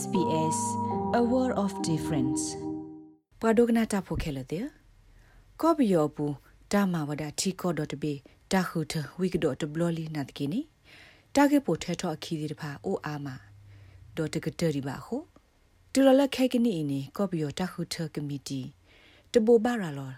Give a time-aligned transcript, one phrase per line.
[0.00, 0.58] SBS
[1.20, 2.42] A World of Difference
[3.40, 4.66] ပဒုကနာတာဖိုခဲလတဲ့
[5.60, 6.26] ကောဘီယောပူ
[6.72, 8.14] တာမဝဒတီကောဒတ်ဘေ
[8.52, 10.60] တာခုထဝိကဒတ်ဘလလီနတ်ကိနီ
[11.36, 13.26] တာကေပိုထဲထောအခီဒီတဖာအိုအာမ
[14.16, 15.16] ဒေါ်တကတရီပါခု
[15.92, 18.60] တူရလက်ခဲကနီအင်းကောဘီယောတာခုထကမီတီ
[19.32, 20.10] တဘဘာရာလော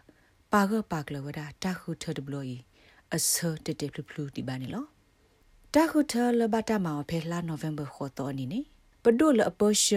[0.53, 2.57] ပါဂပါကလဝဒတာခုထဒဘလီ
[3.15, 3.33] အဆ
[3.65, 4.85] တတေဖလူဖလူဒီပါနီလော
[5.75, 8.61] တာခုထလဘတာမောဖဲလာနိုဗ ెంబర్ ခေါ်တော်နီနေ
[9.07, 9.95] ပဒုလအပရှ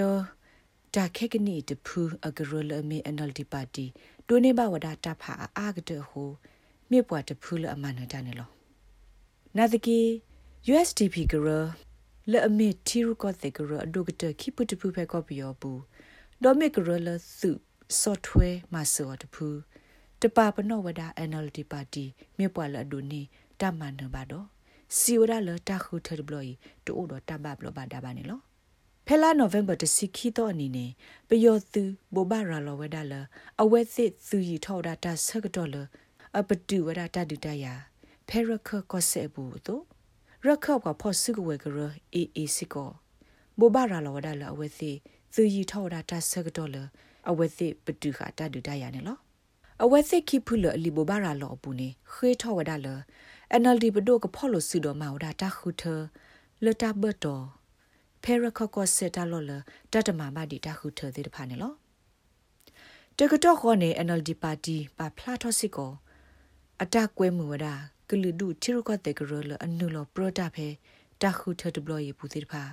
[0.96, 3.86] တာခက်ကနီတဖူအဂရလမေအနလ်တီပါတီ
[4.28, 6.30] ဒိုနေဘဝဒတာဖာအာဂတဟို
[6.90, 8.50] မြေပွားတဖူလအမနတနေလော
[9.58, 10.00] နာတကီ
[10.72, 11.48] USDP ကရ
[12.32, 15.82] လဲအမေတီရကောတေကရအဒုကတခိပတဖူဖဲကောပီယောဘူး
[16.44, 17.52] ဒေါ်မေကရလသု
[18.02, 19.48] software မဆောတဖူ
[20.22, 22.06] တပပနောဝဒ NLD ပါတီ
[22.38, 23.22] မြေပွားလအဒုနေ
[23.62, 24.48] တမန်နဘာတော့
[24.98, 26.52] စီဝရလတာခုထဘလီ
[26.86, 28.42] တိုးတော့တဘဘလဘာဒါဘာနေလော
[29.10, 30.92] ဖဲလာနိုဗ ెంబర్ တစီခီတော့အနေနဲ့
[31.28, 31.84] ပယောသူ
[32.16, 33.14] ဘောဘာရာလောဝဒါလ
[33.62, 35.76] အဝဲစစ်သူရီထော်ဒါတာဆကတော့လ
[36.38, 37.74] အပတူဝဒါတာဒူတယာ
[38.28, 39.84] ဖဲရခကောဆေဘူးတို့
[40.46, 41.80] ရခကဖော့စုကဝဲကရ
[42.14, 42.90] အေအေစီကော
[43.60, 44.96] ဘောဘာရာလောဝဒါလအဝဲစစ်
[45.34, 46.78] သူရီထော်ဒါတာဆကတော့လ
[47.30, 49.18] အဝဲစစ်ပတူခတာဒူတယာနေလော
[49.84, 52.88] အဝဲစစ်ခိဖုလအလီဘောဘာရာလောပူနေခေထော်ဝဒါလ
[53.62, 55.84] NLD ဘဒိုကဖော်လို့စုတော်မှာဝဒါတာခုထ
[56.64, 57.57] လတာဘတော်
[58.30, 59.52] ဖဲရခကောစတာလောလ
[59.92, 61.74] တတမမဒီတာခုထသေးတဖာနေလော
[63.18, 65.92] တကတော့ခေါ်နေ NLD ပါတီပါဖလာထောစစ်ကို
[66.82, 67.74] အတကွဲမှုဝဒါ
[68.10, 70.68] ကလူဒုချီရကတဲ့ကရလအနုလောပရတာဖဲ
[71.22, 72.64] တာခုထဒဘလရေပူသေးတဖာ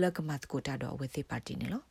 [0.00, 1.82] လကမတ်ကိုတာတော့ဝေသေးပါတီနေလော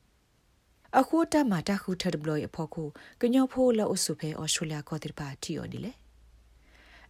[0.99, 2.83] အခုတမတာခုထဒဘလရေဖို့ခု
[3.21, 5.91] ကညောဖိုးလောအဆုဖဲအော်စတြေးလျကောတိပါတီော်ဒီလေ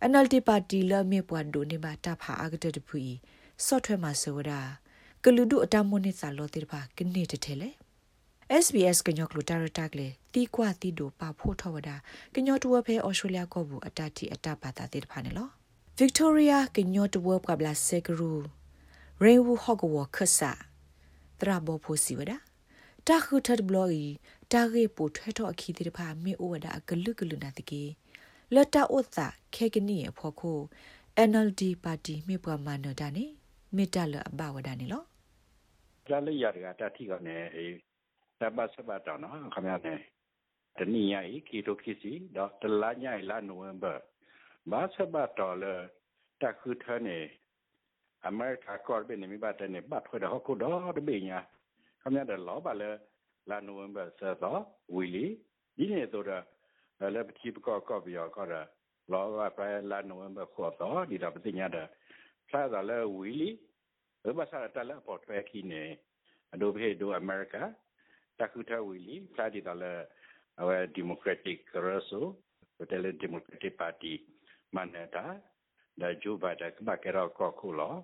[0.09, 2.97] NLD ပါတီလမေပွားဒိုနေပါတာဖာအကတဲ့တဖူ
[3.65, 4.61] ဆော့ထွဲမှာဆိုတာ
[5.29, 7.69] ကလူဒုအတမွနိစာလောတိဖာကနေတထဲလေ
[8.63, 11.95] SBS ကညောကလူတာရတက်လေတီကွာတီဒိုပါဖို့ထောဝဒါ
[12.35, 15.47] ကညောတဝဖဲအော်စတြေးလျကောဘူးအတတီအတပါတာတိဖာနေလော
[15.99, 18.31] Victoria ကညောတဝကဘလာဆေကရူ
[19.23, 20.51] Rainbow Hogwarts ခဆာ
[21.39, 22.37] တရာဘောဖို့စီဝဒါ
[23.07, 24.05] တာခုထတ်ဘလော်ီ
[24.51, 27.83] တာဂေပိုထွဲတော့အခီတိဖာမေအိုဝဒါကလုကလုနာတကေ
[28.53, 29.17] လတာဥသ
[29.53, 30.51] ခေကနီရဖို့ခု
[31.29, 33.25] NLD ပါတီမြေပွားမနဒနေ
[33.75, 35.05] မေတ္တလအဘဝဒနေလော
[36.11, 37.65] လာလရရကတတိကနေအေ
[38.39, 39.93] တပတ်စပတ်တော့နော်ခမရနေ
[40.77, 41.15] တနည်းရ
[41.47, 43.93] ကီတိုခီစီတော့တလာညလာနိုဝင်ဘာ
[44.71, 45.65] ဘာစပတ်တော့လ
[46.41, 47.19] တခုထနေ
[48.27, 51.39] အမေရိကကော်ဘင်းနေမိဘတဲ့နေပတ်ထွေးတော့ခုတော့တပိညာ
[52.01, 52.89] ခမရတဲ့လောပါလေ
[53.49, 54.61] လာနိုဝင်ဘာဆက်တော့
[54.95, 55.25] ဝီလီ
[55.77, 58.61] ဒီနေတော့လည်းပတိပကောကောပြီးတော့ခေါ်တာ
[59.11, 61.87] လောကပရလာနိုဝင်ဘာခေါ်တော့ဒီတော့ပတိညာတဲ့
[62.49, 63.49] ဆာသာလဲဝီလီ
[64.27, 65.83] ဘယ်မှာစားတယ်လဲပေါ်ထွဲခီနေ
[66.53, 67.55] အဒိုဘေဒိုအမေရိက
[68.39, 69.93] တခုထဝီလီစာဒီတော့လဲ
[70.61, 72.25] အဝဲဒီမိုကရက်တစ်ကရဆို
[72.89, 74.13] တယ်လေဒီမိုကရက်တစ်ပါတီ
[74.75, 75.25] မန်နေတာ
[76.01, 77.95] ဒါဂျိုဘိုင်ဒန်ကမကရောကောခုလော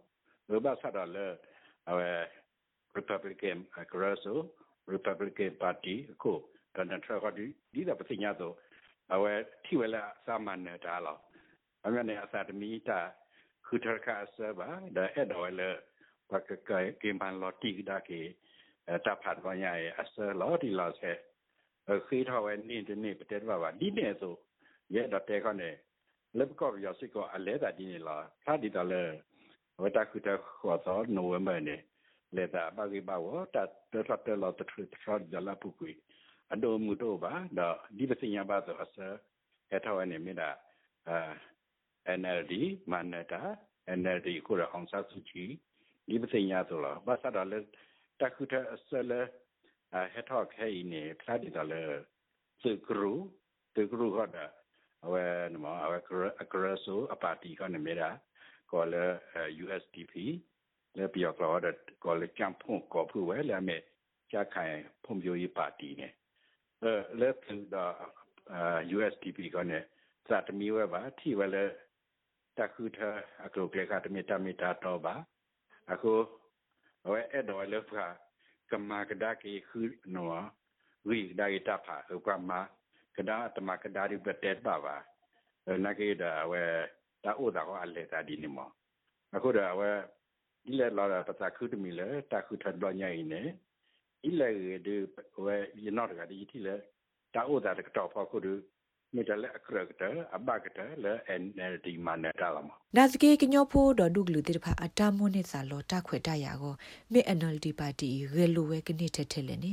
[16.29, 18.22] ဘယ်မှာစားတယ်လဲအဝဲ Republican ကရဆို Republican Party ကိုတန်တန်ထရခဒီဒီတော့ပတိညာတော့အဝဲထိဝဲလာစာမန်နေတာလောအမြဲတမ်းအစာတမီတာခုထခါဆဘာဒါအဲ့တော့လေဘာကကဲကင်ပန်လော်တီဒါကေ
[19.06, 21.17] တာဖတ်ဝညာရဲ့အစလော်ဒီလော်ဆက်
[22.07, 24.35] ခေထောဝဲနေတနေပတဲ့ဘာဘာဒီနေဆို
[24.95, 25.75] ရဲ့တော့တဲခနဲ့
[26.38, 29.03] လက်ကောရစစ်ကောအလဲတာဒီနေလားသာဒီတော့လေ
[29.81, 31.78] ဝတာခုတခေါ်တော့နိုဝင်ဘာနေ
[32.35, 34.95] လေတာဘာကြီးဘာဝတာတတ်တယ်လော်တထထ
[35.34, 35.91] ရလာပုကွေ
[36.53, 38.97] အဒိုမူတော့ပါတော့ဒီပစညာပါဆိုအစ
[39.69, 40.50] ဟထောဝဲနေမိတာ
[41.09, 41.17] အာ
[42.19, 42.53] NLD
[42.91, 43.41] မနတာ
[44.00, 45.44] NLD ကိုရအောင်စားစုချီ
[46.09, 47.59] ဒီပစညာဆိုလားဘာသာတော့လဲ
[48.19, 49.22] တခုတအစလဲ
[50.14, 51.81] ဟက်ထောက်ခဲနေဖလာဒီတော့လဲ
[52.62, 53.14] စကရူ
[53.75, 54.46] တကရူဟတာ
[55.06, 55.97] အဝဲနမအဝဲ
[56.41, 58.09] အကရဆိုအပါတီကနေမြတာ
[58.72, 59.06] ကောလဲ
[59.64, 60.14] USDP
[60.97, 61.59] လဲပြောတော့
[62.03, 63.81] ကောလဲကမ်ဖုန်ကောဖူဝဲလဲမဲ့
[64.31, 66.09] ကြခိုင်ဖွံ့ဖြိုးရေးပါတီနေ
[66.82, 67.85] အဲလဲသူဒါ
[68.96, 69.79] USDP ကနေ
[70.28, 71.64] စတမီဝဲပါထိဝဲလဲ
[72.58, 73.00] တခုထ
[73.46, 75.16] အခုကလေးကတမီတမီတာတော့ပါ
[75.91, 76.14] အခု
[77.12, 78.06] ဝဲအဲ့တော့လေဖာ
[78.72, 79.80] ကမာကဒါကေခု
[80.16, 80.46] နော်
[81.08, 82.59] ဝိဒါရတာဖာဥပမာ
[83.18, 84.96] ကဒါတမကဒါရိပတက်ပါပါ
[85.85, 86.64] နာကေဒါဝဲ
[87.24, 88.70] တာဥဒါကိုအလေတာဒီနီမော
[89.35, 89.90] အခုဒါဝဲ
[90.64, 93.41] ဒီလေလာပတာခုတမီလေတခုထတော့ညိုင်းနေ
[94.24, 94.50] ဣလေ
[94.86, 94.96] ဒီ
[95.46, 96.76] ဝဲယနောတကဒီတိလေ
[97.34, 98.47] တာဥဒါတကတော့ဖောက်ခုဒ
[99.16, 100.04] မိတလည်းအခရကတ
[100.36, 101.42] အဘကတလည်းအန်
[101.86, 106.74] ဒီမနတာလမနာစကေကညောဖိုးတော်ဒုကလူတိဖာအတာမွန်းနေစာလောတခွေတရကို
[107.12, 109.72] မေအနယ်ဒီပါတီရေလိုဝဲကနေထက်ထက်လည်းနေ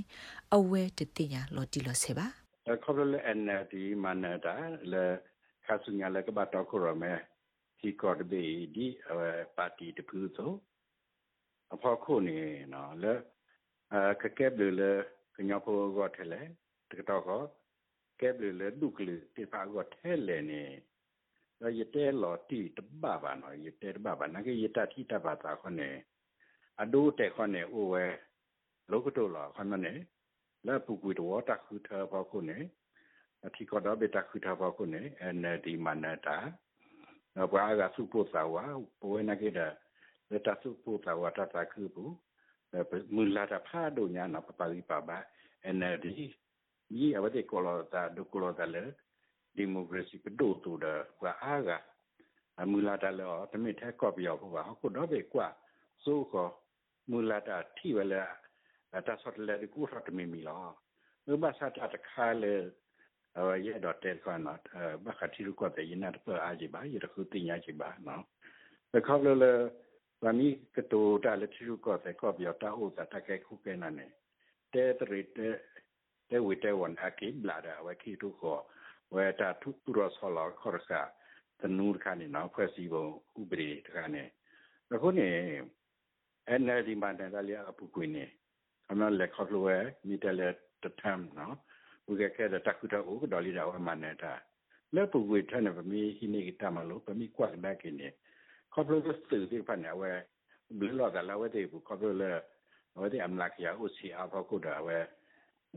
[0.57, 2.27] အဝဲတတိညာလောတီလောဆေပါ
[2.85, 3.41] ခေါ်လည်းအန်
[3.73, 4.55] ဒီမနတာ
[4.93, 5.05] လေ
[5.67, 7.13] ခါဆုညာလည်းကဘာတော့ခရမဲ
[7.81, 8.45] ဒီကော်ဒဘီ
[8.75, 8.87] ဒီ
[9.57, 10.53] ပါတီတပူဆို
[11.75, 12.39] အဖော်ခုနေ
[12.73, 13.13] နော်လေ
[13.95, 14.91] အခက်ကဲဘလေ
[15.37, 16.41] ကညောဖိုးကထလဲ
[16.91, 17.45] တကတော့
[18.21, 20.63] ကဲဘလေဒုကလေတိဖာကထဲလေနေ
[21.79, 25.95] ရတဲ့လော်တီတဘဘာနော်ရတဲ့ဘဘာနကေရတတိတဘာသာခနဲ့
[26.83, 28.05] အဒိုတဲ့ခနဲ့အိုဝဲ
[28.91, 29.99] လောကတိုလာခနနဲ့
[30.67, 32.63] လာပူကွေတော့တခုထားပါခုနဲ့
[33.47, 36.37] အထီကတော့ဘေတခုထားပါခုနဲ့အန်ဒီမနတာ
[37.37, 38.57] နော်ဘာကစုပို့သာဝ
[39.01, 39.69] ပွဲနကေတာ
[40.31, 42.13] လက်တစုပို့သာဝတတခုဘူး
[43.15, 45.19] မူလာတာဖာဒိုညာနာပပလီပါဘာ
[45.65, 46.13] အန်ဒီ
[46.99, 48.83] yi awade kolota do kolota le
[49.59, 51.79] democracy pedo to da kwa aga
[52.61, 55.49] amula ta le o tmi the ko bi yo ba ko do be kwa
[56.05, 56.43] so ko
[57.09, 58.21] mula ta thi ba le
[59.07, 60.57] ta sot le ku sot mi mi lo
[61.27, 62.55] no ba sa ta kha le
[63.39, 64.61] အဝရတော့တဲ့ခွန်းတော့
[65.05, 68.25] ဘခတိရုကတဲ့ယနာတော့အာဂျီပါရခုတင်ညာချီပါနော်
[68.93, 69.45] ဘခေါလလ
[70.25, 74.07] ဗမီကတိုတာလက်တိရုကတဲ့ကောပြောတာဥတာတကဲခုကဲနာနေ
[74.75, 75.55] တဲ့တရတဲ့
[76.30, 78.54] แต่วิแต่วันอากิบลาดาไว้คีทุกขอ
[79.12, 81.02] เวตาทุกตุรสอลอคอรสะ
[81.60, 83.06] ตนูรคานี่เนาะဖွဲ့စည်းပုံ
[83.40, 84.28] ဥပဒေတခါနဲ့
[84.94, 85.30] အခုနေ
[86.62, 88.26] NLD မှာတန်တလျာအပူကွင်းနေ
[88.92, 89.68] အမလက်ခေါ်လို့
[90.08, 91.56] မိတယ်လက်တထမ်နော်
[92.06, 94.34] ဘုကကဲတဲ့တခုတော့ဥဒေါ်လီတော့အမှန်နဲ့တာ
[94.96, 98.10] လက်ပူကွေထနေပမီဟိနေကတမလို့ပမီကွက်ဒါကင်းနေ
[98.74, 100.12] ခေါ်လို့စတူဒီဖန်ဝဲ
[100.80, 102.32] ဘလလောကလာဝဲတဲ့ဘူးခေါ်လို့လဲ
[103.00, 104.98] ဝဲတဲ့အမလာကရဥစီအဖောက်ကုတာဝဲ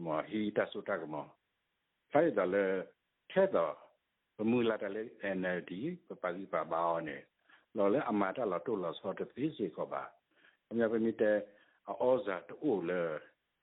[0.05, 1.15] မဟီတဆုတကမ
[2.11, 2.65] ဖိုင်တယ်လေ
[3.31, 3.73] ထဲတော့
[4.37, 4.91] ဘမူလာတယ်
[5.37, 5.71] NLD
[6.07, 7.17] ပပလီပါဘာနေ
[7.77, 10.03] လောလေအမတာလာတိုလာဆော့တဲ့ဖေးစီကပါ
[10.69, 11.37] အမြဲပဲမြတဲ့
[11.89, 13.01] အောဇာတိုလေ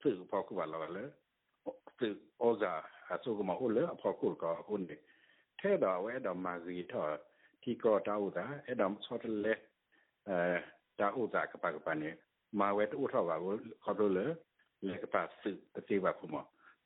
[0.01, 1.05] သူ့ပေါကပါလာလေ
[1.99, 2.73] သူ့အောဇာ
[3.15, 4.97] အဆုကမအိုလေအဖောက်ကုကဟိုနေ
[5.61, 7.13] ထဲတော့ဝဲတော့မာဂီထော်
[7.63, 9.55] ဒီကောတာဥဒါအဲ့တော့ဆော့တယ်လေ
[10.29, 10.39] အဲ
[10.99, 12.11] တာဥဒါကပါကပါနေ
[12.59, 13.55] မာဝဲတူထော်ပါကို
[13.85, 13.97] ခေါ်
[14.87, 15.57] လို့လေလေကပါစစ်
[15.89, 16.37] တေးပါခုမ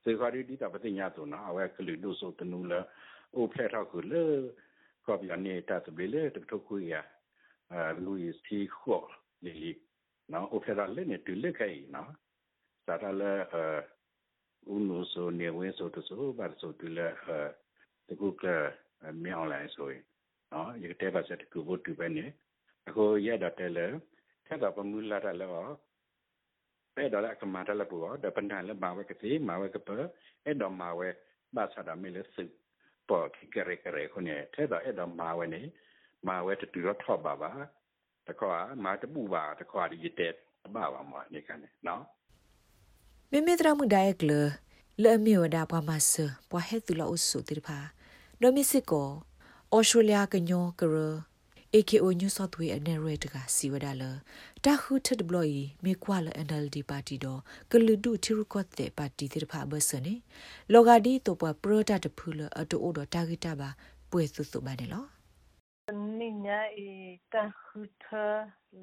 [0.04, 2.80] စေခါရီဒီတာပတိညာဆိုနော်အဝဲကလူလို့ဆိုတနူလာ
[3.36, 4.22] အိုဖလက်ထောက်ကူလေ
[5.06, 6.94] ကောပြနေတာတဘလေတထုတ်ခွေရ
[7.72, 9.08] အာလူးစီခေါ်
[9.44, 9.54] လေ
[10.32, 12.10] နော်အိုဖလက်လည်းနေတူလက်ခိုင်နော်
[12.86, 13.64] စာတလည်းအာ
[14.72, 17.38] ဦးလို့ဆိုနေဝင်းဆိုတဆိုဘာဆိုတူလေအာ
[18.08, 18.44] တကူက
[19.24, 20.02] မြောင်းလိုက်ဆိုရင်
[20.52, 22.24] နော်ရတဲ့ပါစက်ကူဘတ်တူပဲနေ
[22.88, 23.86] အခုရတော့တယ်လေ
[24.46, 25.50] ထက်တော့ပမူလာတယ်လော
[26.96, 29.88] ပဲတော့ကမာတလပူတော့ပန်တန်လဘာဝကတိမာဝကပ
[30.44, 31.08] အဲ့တော့မာဝဲ
[31.56, 32.50] ဘာသာဒမီလစစ်
[33.08, 35.62] ပေါ်ခိကရကရခုနေထဲတော့အဲ့တော့မာဝဲနေ
[36.28, 37.52] မာဝဲတူတော့ထော့ပါပါ
[38.28, 40.32] တခွာမာတပူပါတခွာဒီတဲ့
[40.74, 42.04] ဘာပါမနေကနေနော်
[43.30, 44.32] မေမေတရမှုဒိုင်ကလ
[45.02, 46.12] လေမီဝဒါပမဆ
[46.50, 47.78] ပွားဟဲတူလာအုစုတိဖာ
[48.40, 49.08] ဒိုမီစစ်ကို
[49.74, 50.96] ဩစတြေးလျကညောကရ
[51.76, 54.02] AKO New South Wales အနေရတကစီဝဒါလ
[54.64, 57.40] တာခုထက်ဘလို့ီမေကွာလ NLD ပါတီတော့
[57.70, 60.14] ကလူဒုချီရကော့တဲ့ပါတီတဲ့ဖာဘဆနေ
[60.72, 63.68] လောဂါဒီတော့ပပရဒတ်ဖူလအတူအိုတော့တာဂီတာပါ
[64.10, 65.04] ပွေစုစုပါနေလော
[66.18, 66.88] နိညာဤ
[67.32, 68.04] တာခုထ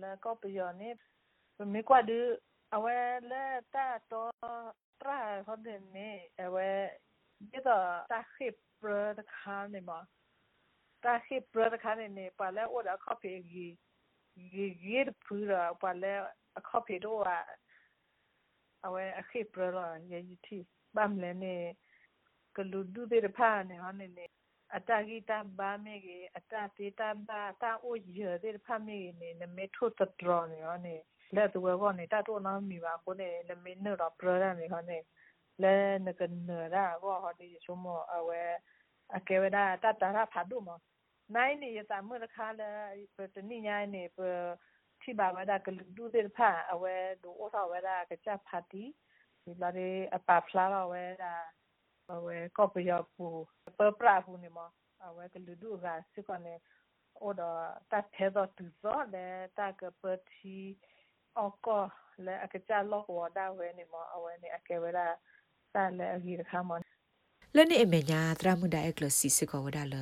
[0.01, 0.89] လာကောပယောနေ
[1.73, 2.11] မေကွာဒ
[2.75, 2.97] အဝဲ
[3.29, 4.31] လဲတာတော့
[5.01, 6.09] တရာဟောတဲ့နေ
[6.43, 6.69] အဝဲ
[7.51, 8.47] ဒီတော့တာခိ
[8.81, 9.99] ပရဒခါနေမှာ
[11.03, 13.65] တာခိပရခါနေနေပါလဲဩဒါကော်ဖီဂီ
[14.53, 16.13] ဂီဂီပူရာပါလဲ
[16.67, 17.23] ကော်ဖီတော့
[18.85, 20.57] အဝဲအခိပရလာယေတီ
[20.95, 21.55] ဘမ်လဲနေ
[22.55, 24.25] ကလူဒူတဲ့ဖာနေဟနေနေ
[24.75, 30.95] အတဂီတဘာမေကြီးအတတေတဘာတာအိုရတဲ့ဖာမေနေနမေထုတဒရနေဟနေ
[31.35, 34.97] လဲတူဘောနေတာတော့နာမီပါကိုနေနမေနော်ပရရနေဟနေ
[35.61, 38.41] လဲနကနရာဘောဟဒီချုံမအဝဲ
[39.17, 40.69] အကေဝဒတတရဖာဒုမ
[41.35, 42.69] နိုင်နေရတာမရခါလာ
[43.15, 44.19] ပတနိညာနေပ
[45.01, 48.83] ထိပါဝဒကလူဒုတဲ့ဖာအဝဲဒူဩစာဝဲဒါကချဖာတီ
[49.43, 51.33] ဒီလာရေအပဖလာဝဲဒါ
[52.13, 53.25] အဝဲကောပယပူ
[53.77, 54.59] ပပရာဘူးနေမ
[55.05, 56.53] အဝဲကလူဒုကစကနေ
[57.25, 57.51] ဩဒါ
[57.91, 59.25] တတ်သေးတော့သူစောလေ
[59.57, 60.57] တကပတိ
[61.39, 61.83] အကော
[62.25, 65.07] လေအကချလောကဝဒါဝဲနေမအဝဲနေအကေဝဲဒါ
[65.75, 66.71] တာလေအကြီးခါမ
[67.55, 69.95] လနေအမေညာသရမှုဒိုင်ကလစီစကောဝဒါလ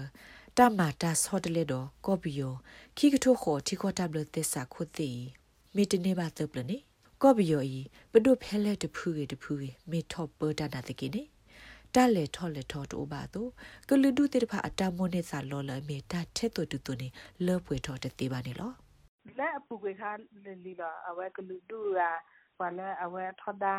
[0.62, 2.54] တမတာဆော့တလေတော့ကောပီယို
[2.98, 5.10] ခိကထိုခေါ်တီခေါ်တပ်လသစ္စာခုတိ
[5.76, 6.78] မိတနေပါတပလနေ
[7.22, 7.80] ကောပီယိုဤ
[8.12, 11.24] ဘဒုဖဲလဲတဖူးရတဖူးရမေထော့ပဒတာတကိနေ
[11.96, 13.48] တာလေထော်လေထော်တိုဘာတို
[13.90, 17.08] ကလူဒုတေဖာအတမွနေစာလော်လမေတာထဲ့တူတူနေ
[17.46, 18.72] လောပွေထော်တေပါနေလော
[19.38, 20.12] လက်အပူကွေခါ
[20.66, 22.10] လီလာအဝဲကလူဒုရာ
[22.60, 23.74] ဘာလဲအဝဲထော်ဒါ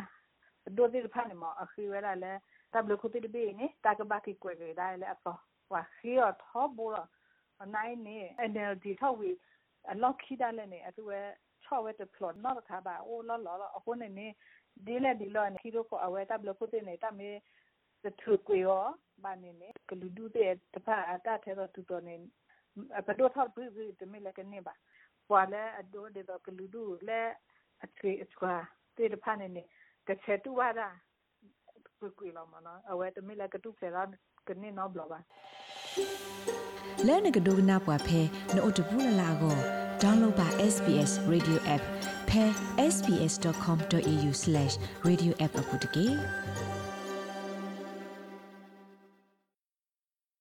[0.76, 2.32] ဒိုတေဖာနေမအခီဝဲလာလဲ
[2.72, 5.40] တပ်လခုတိဘေနေတာကဘာကိကွေကြได้လဲအပေါ်
[5.72, 6.90] ဝါခီရထောဘော
[7.74, 8.16] နိုင်နေ
[8.50, 9.30] NLD ထောက်ဝီ
[9.90, 11.18] အလောက်ခိဒါလဲနေအတူဝဲ
[11.64, 14.26] ချော့ဝဲတပလော့နော်ခါပါအိုလောလောအခုနေနေ
[14.86, 17.30] ဒီလေဒီလောနေခီရိုကိုအဝဲတပ်လခုတိနေတာမေ
[18.02, 18.84] စထုကွေရော
[19.24, 22.14] ဘာနေနေကလူဒူတဲ့တဖာအတထဲတော့တူတော်နေ
[23.06, 24.74] ပဒိုထောက်ပြီးပြီးတမေလည်းကနေပါ
[25.28, 27.20] ပွာလဲအဒိုဒေတော့ကလူဒူလဲ
[27.84, 28.54] အချေအချွာ
[28.96, 29.62] တေတဖာနေနေ
[30.08, 30.88] ကချေတူဝါတာ
[31.98, 34.02] ကွေကွေလောမနော်အဝဲတမေလည်းကတူဖဲလာ
[34.48, 35.18] ကနေနော်ဘလပါ
[37.06, 38.20] လဲနကဒိုကနာပွားဖဲ
[38.54, 39.56] နို့တဘူးလလာကို
[40.02, 41.82] download ပါ SBS radio app
[42.28, 42.44] ဖဲ
[42.94, 46.06] sbs.com.au/radioapp အပုတ်တကေ